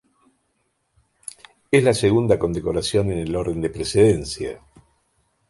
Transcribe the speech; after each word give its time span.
Es 1.69 1.83
la 1.83 1.93
segunda 1.93 2.39
condecoración 2.39 3.11
en 3.11 3.19
el 3.19 3.35
orden 3.35 3.61
de 3.61 3.69
precedencia. 3.69 4.59